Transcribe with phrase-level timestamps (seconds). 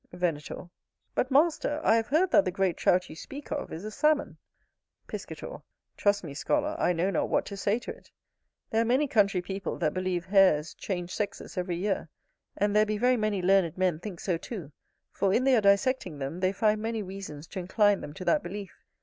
[0.11, 0.67] Venator.
[1.13, 4.39] But, master, I have heard that the great Trout you speak of is a Salmon.
[5.05, 5.61] Piscator.
[5.95, 8.09] Trust me, scholar, I know not what to say to it.
[8.71, 12.09] There are many country people that believe hares change sexes every year:
[12.57, 14.71] and there be very many learned men think so too,
[15.11, 18.81] for in their dissecting them they find many reasons to incline them to that belief.